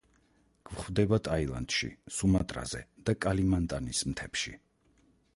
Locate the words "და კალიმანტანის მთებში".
3.09-4.55